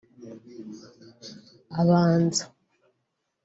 [1.81, 2.43] abanza